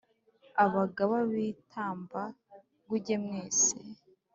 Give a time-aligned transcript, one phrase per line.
[0.63, 3.73] abagaba b'i tamba-nguge mwese,